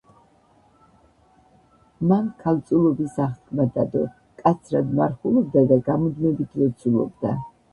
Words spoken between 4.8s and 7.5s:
მარხულობდა და გამუდმებით ლოცულობდა.